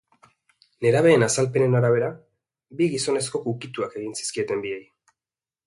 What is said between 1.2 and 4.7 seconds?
azalpenen arabera, bi gizonezkok ukituak egin zizkieten